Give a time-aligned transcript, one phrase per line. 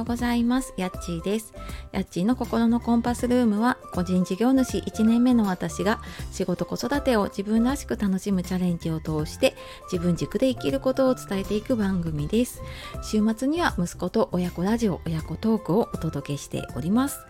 [0.00, 0.72] ようございます。
[0.78, 1.52] やっちーです。
[1.92, 6.00] やっちーの心のコンパスルームは個人事業主1年目の私が
[6.32, 9.54] 仕事子育てを自分らしく楽しむチャレンジを通して
[9.92, 12.62] 自分軸で生きることを伝えていく番組です。
[13.02, 17.20] 週末には息子と親子ラジオ親子トークをお届けしております。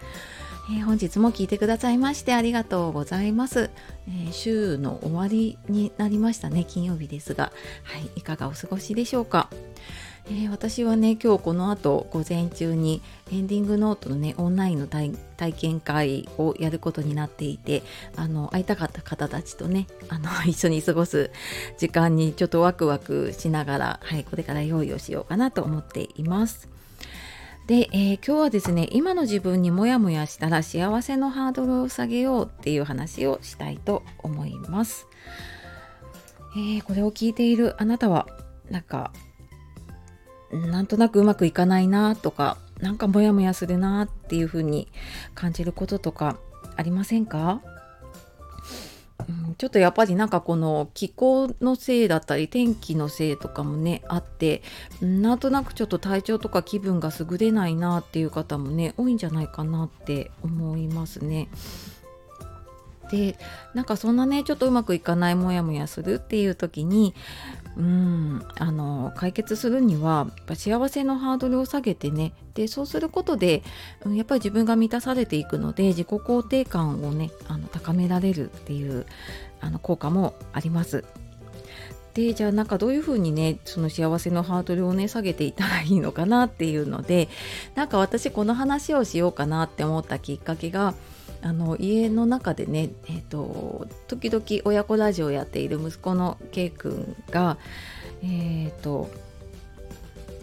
[0.72, 3.70] えー、本日も聞いてくださいましてありがとうございます、
[4.06, 7.50] えー、週の終わりになりましたね金曜日ですが。
[7.82, 9.50] はいいかがお過ごしでしょうか？
[10.30, 13.02] えー、私はね今日この後午前中に
[13.32, 15.12] エンディングノートのねオンラインの体
[15.52, 17.82] 験会をやることになっていて
[18.14, 21.32] あの会いたかった方たちとねあの 一緒に過ごす
[21.78, 26.68] 時間にちょっとワクワクしながら、はい、これから用意をしようかなと思っています。
[27.66, 35.08] で、えー、今日はですね今の自分にモヤモヤしたら幸せのハードルを下げようっていう話をしたいと思います。
[36.54, 38.28] えー、これを聞いているあなたは
[38.70, 39.12] なんか
[40.52, 44.88] なんとなくうまくいかないなとかなんかモヤモヤするなっていう風に
[45.34, 46.38] 感じることとか
[46.76, 47.60] ありませんか、
[49.28, 54.62] うん、ちょっとやっぱりなんかこの気候のせいだったり天気のせいとかもねあって
[55.00, 61.48] なんとなくちょっと体調とか気分が優れないなっていう方もね多いんじゃないかなって思いますね。
[63.10, 63.36] で
[63.74, 67.14] なんかそんなねちょっとうまくいかないモヤモヤするっていう時に
[67.76, 73.62] うんあの解決するにはやっぱ幸せのハードルを下げてねでそうすることで、
[74.06, 79.06] やっぱり自分が満たされていくので自己肯定感をねあの高められるっていう
[79.60, 81.04] あの効果もあります。
[82.14, 87.28] でじゃあなんかどういうふうにねその幸せのハードルをね下げていったらいいのかなっていうので
[87.76, 90.94] なんか私この話をしようかなって思ったきっかけが
[91.42, 97.56] あの家の中でね、えーと、時々親子ラジオをやっている息子の K 君が
[98.22, 99.10] えっ、ー、と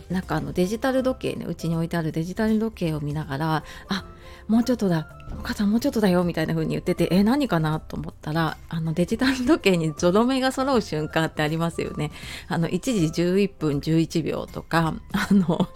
[0.09, 4.05] なんかあのデジタル時計ねうちに置いてあるデジタル時計を見ながらあ
[4.47, 12.11] もうちょっとだお母さんもうちょっとだよみたいな風に言っててえ何かなと思ったらあのデジタル時計にゾロ目が揃う瞬間ってありますよね。
[12.47, 12.79] あの1
[13.11, 15.67] 時11分11秒とかあの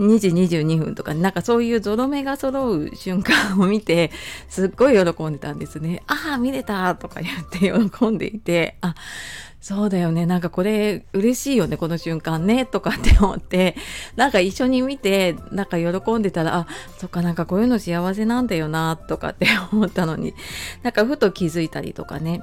[0.00, 4.10] 2時22分とかなんかそういうゾロ目が揃う瞬間を見て
[4.48, 6.02] すっごい喜んでたんですね。
[6.08, 8.96] ああ見れたとか言って喜んでいてあ
[9.60, 10.24] そうだよね。
[10.24, 13.76] なんかこれ嬉しいよねこの瞬間ねとかって思って。
[14.16, 16.66] なんか一緒に見てなんか喜んでたらあ
[16.98, 20.34] そっかなんかこういうの幸せなんだよなとかって思ったのに。
[20.82, 22.40] なんかふと気づいたりとかね。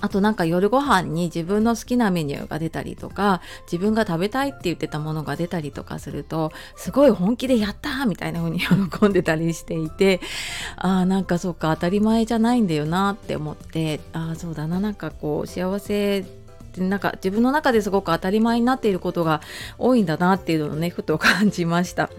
[0.00, 10.20] あとなんか夜ご飯に自分の好きなメニューが出たりとか自分が食べたいって言ってたものが出たりとかするとすごい本気でやったみたいな風に喜んでたりしていて
[10.76, 16.24] ああなんかそっか当たり前じゃないんだよなって思ってああそうだななんかこう幸せ
[16.76, 19.40] なんか自分の中ですごく当たり前になっていることが
[19.78, 22.10] 多いんだなっていうのをねふと感じました。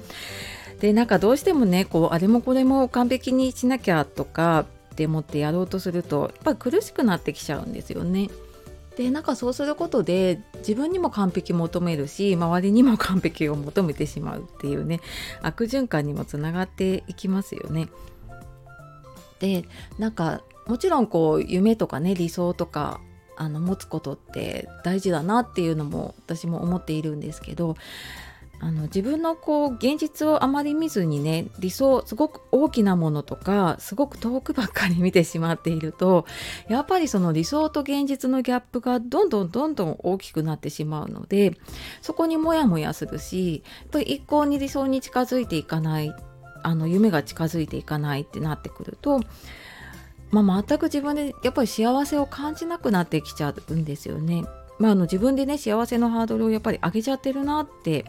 [0.80, 4.66] でなんかどうしてもねこうあれもこれも完璧にしなきゃとか
[5.00, 8.30] って思ってやろうとするとやっぱり苦しくなってきちゃうんですよね。
[8.98, 15.00] でなんかそうすることで自分にも完璧求めるし周りにも完璧を求めてしまうっていうね
[15.42, 17.88] 悪循環にもつながっていきますよね。
[19.40, 19.64] で
[19.98, 23.00] なんかもちろんこう夢とかね理想とか
[23.38, 27.78] あの持つことって大事だなっていうのも私も思っているんですけど
[28.62, 36.26] あの自分のこう現実をあまり見ずにね理想すごく大きなものとかすごく遠くばっかり見てしまっていると
[36.68, 41.58] やっぱりその理想と現実のギャップがどんどんどんどん大きくなってしまうので
[42.02, 46.14] そこにモヤモヤするしやっぱり一向に理想に近づいていかない
[46.62, 49.22] あの夢が近づいていかないってなってくると、
[50.32, 54.44] まあ、全く自分でやっぱり幸せを感じなくなってきちゃうんですよね。
[54.80, 58.06] まあ、あの自分でね幸せのハードルをやっぱり上げちゃってるなって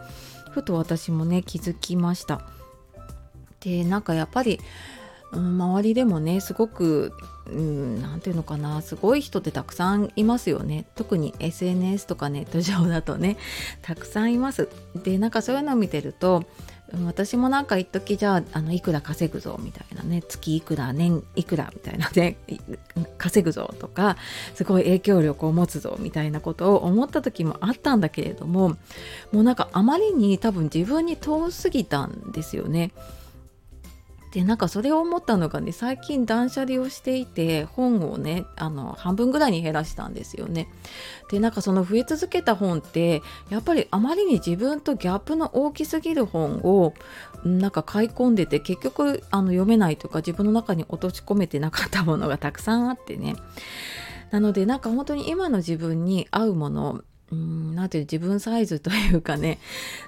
[0.50, 2.42] ふと私もね気づきました。
[3.60, 4.58] でなんかやっぱり、
[5.32, 7.12] うん、周りでもねすごく
[7.46, 10.86] 何、うん、て言うのかなすごい人ってたくさんいますよね。
[10.94, 13.36] 特に SNS とかネット上だとね
[13.82, 14.68] たくさんいます。
[15.02, 16.44] でなんかそういうのを見てると
[17.07, 22.37] 私もなんか一時じゃああのいくら稼ぐぞみたいなね月いくら年いくらみたいな ね
[23.19, 24.16] 稼ぐぞとか
[24.54, 28.77] すごい影響力を持つぞみたいなことを思った時もあったんだけれども
[29.33, 32.91] もうなんかあまりに多分自分に遠すぎたんですよね。
[34.32, 40.68] でなんかそれを思ったのがね最近断捨離をしていて本をねあの半分ぐらいに減らしたんですよね。
[41.30, 46.94] でなんかその増え続けた本ってやっぱりあまりに自分とギャップの大きすぎる本を
[47.44, 53.34] なんか買い込んでて結局あの読めないとか自分の中に落とし込めてなかったものがたくさんあってね。
[54.30, 59.59] なのでなんか本当に今の自分に合うものうんなんていう自分サイズというかね、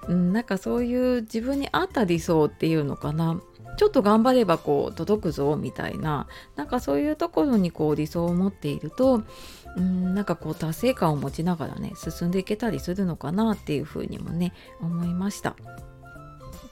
[0.09, 3.41] うん、なんかそういう自分に合った理想っていうのかな
[3.77, 6.27] ちょっと頑張ればこう届くぞみたいな
[6.57, 9.23] なんかそういうところにこう理想を持っていると
[9.77, 15.57] うんなんかこう達成感を持ちながらね進んでいけたりするのかなっていうふうにもね思いました。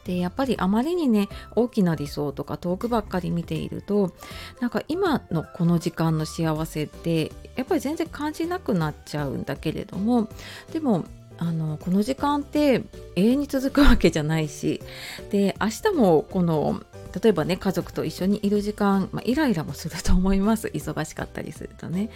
[0.04, 4.12] でやっぱりあまりにね大きな理想とか遠くばっかり見ていると
[4.60, 10.28] なんか今のこの時間の幸せってやっぱり全然感じなくなっちゃうんだけれども
[10.72, 11.04] でも
[11.38, 12.82] あのこの時間って
[13.16, 14.82] 永遠に続くわけじゃないし
[15.30, 16.82] で明日もこの
[17.12, 22.10] 例えばね家族と一緒にいる時間、まあ、イライラもすると思います忙しかったりするとね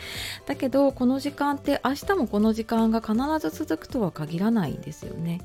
[0.46, 5.40] だけどこの時間って明日もこの時間が必ず続くとは限らないんですよね。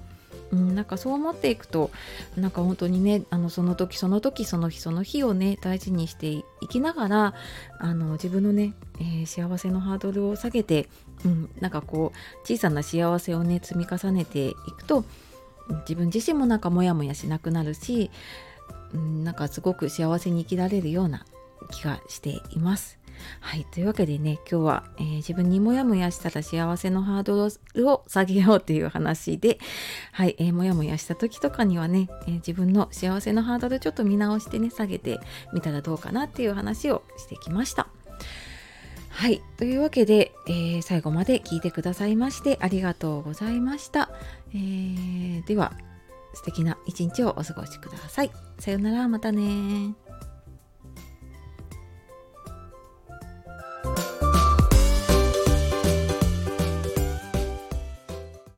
[0.51, 1.91] うん、なんかそう思っていくと
[2.35, 7.33] なんか本当にねあのその時その時その日その日をね大事にしていきながら
[7.77, 10.89] あの自分のね、えー、幸せのハードルを下げて、
[11.23, 15.05] うん、なんかこう小さな幸せをね積み重ねていくと
[15.81, 18.09] 自分自身もなんかモヤモヤしなくなるし、
[18.93, 21.25] うん、なんかすごく幸せに生きられるような
[21.71, 22.99] 気がしています。
[23.41, 23.65] はい。
[23.71, 29.59] というわけでね、今日は、えー、自分にモヤモヤしたら幸せのハードルを下げようっていう話で、
[30.11, 30.35] はい。
[30.39, 35.19] えー、モヤモヤした時とかにはね、えー、自分の幸せのハードルちょっと見直してね、下げて
[35.53, 37.87] みたらどうかなっていう話をしてきました。
[39.09, 39.41] はい。
[39.57, 44.09] というわけで、えー、最後まで聞いてくださいましてありがとうございました。
[44.53, 45.73] えー、では、
[46.33, 48.31] 素敵な一日をお過ごしください。
[48.59, 49.95] さようなら、またね